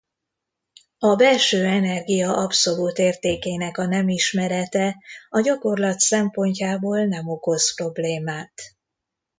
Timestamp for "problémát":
7.75-8.53